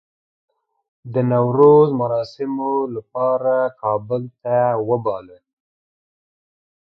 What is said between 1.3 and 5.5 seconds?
نوروز مراسمو لپاره کابل ته وباله.